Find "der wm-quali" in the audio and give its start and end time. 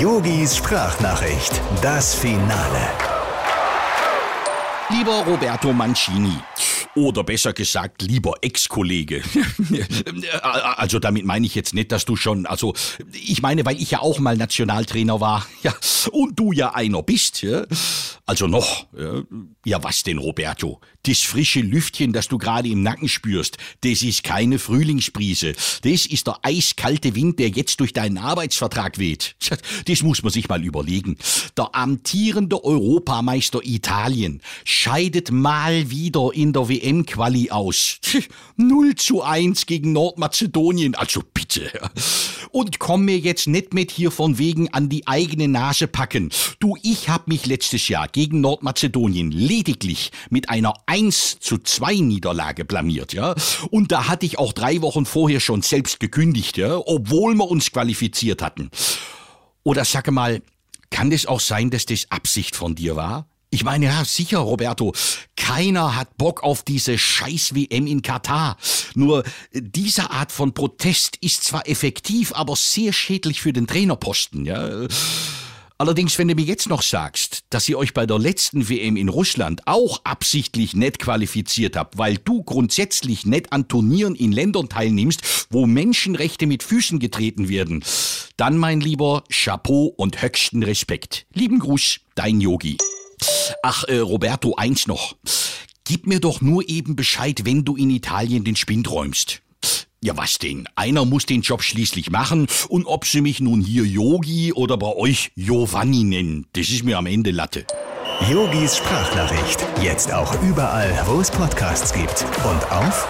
36.52-37.50